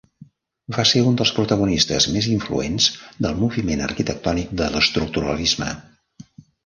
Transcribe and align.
Va 0.75 0.85
ser 0.91 1.01
un 1.09 1.17
dels 1.19 1.33
protagonistes 1.39 2.07
més 2.15 2.29
influents 2.35 2.87
del 3.27 3.37
moviment 3.43 3.85
arquitectònic 3.89 4.57
de 4.63 4.71
l'Estructuralisme. 4.77 5.69